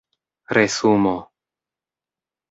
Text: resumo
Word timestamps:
resumo 0.55 1.13